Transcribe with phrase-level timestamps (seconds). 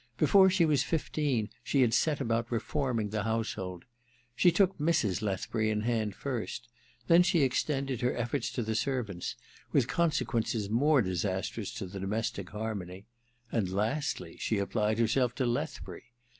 [0.17, 3.85] Before she was fifteen she had set about reforming the house hold.
[4.35, 5.21] She took Mrs.
[5.21, 6.67] Lethbury in hand first;
[7.05, 9.35] then she extended her efforts to the servants,
[9.71, 13.05] with consequences more disastrous to the domestic harmony;
[13.51, 16.05] and lastly she applied herself to Lethbury.